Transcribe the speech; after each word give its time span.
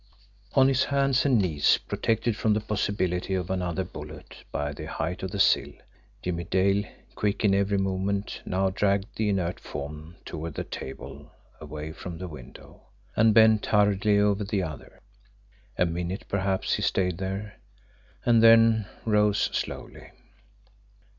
On 0.55 0.67
his 0.67 0.85
hands 0.85 1.27
and 1.27 1.37
knees, 1.37 1.77
protected 1.77 2.35
from 2.35 2.53
the 2.55 2.59
possibility 2.59 3.35
of 3.35 3.51
another 3.51 3.83
bullet 3.83 4.43
by 4.51 4.73
the 4.73 4.85
height 4.87 5.21
of 5.21 5.29
the 5.29 5.39
sill, 5.39 5.73
Jimmie 6.23 6.45
Dale, 6.45 6.85
quick 7.13 7.45
in 7.45 7.53
every 7.53 7.77
movement 7.77 8.41
now, 8.43 8.71
dragged 8.71 9.15
the 9.17 9.29
inert 9.29 9.59
form 9.59 10.15
toward 10.25 10.55
the 10.55 10.63
table 10.63 11.31
away 11.59 11.91
from 11.91 12.17
the 12.17 12.27
window, 12.27 12.81
and 13.15 13.35
bent 13.35 13.67
hurriedly 13.67 14.17
over 14.17 14.43
the 14.43 14.63
other. 14.63 15.01
A 15.77 15.85
minute 15.85 16.25
perhaps 16.27 16.73
he 16.77 16.81
stayed 16.81 17.19
there 17.19 17.57
and 18.25 18.41
then 18.41 18.87
rose 19.05 19.51
slowly. 19.55 20.09